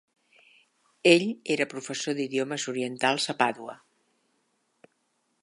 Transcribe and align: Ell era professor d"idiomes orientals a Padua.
Ell 1.09 1.25
era 1.55 1.67
professor 1.73 2.17
d"idiomes 2.21 2.67
orientals 2.75 3.29
a 3.35 3.37
Padua. 3.43 3.77